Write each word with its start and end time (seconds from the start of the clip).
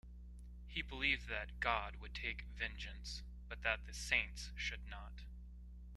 He 0.67 0.81
believed 0.81 1.27
that 1.27 1.59
God 1.59 1.97
would 1.97 2.15
take 2.15 2.45
vengeance, 2.57 3.21
but 3.47 3.61
that 3.61 3.85
the 3.85 3.93
saints 3.93 4.49
should 4.55 4.87
not. 4.87 5.25